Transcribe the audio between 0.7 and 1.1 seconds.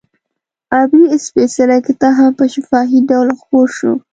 عبري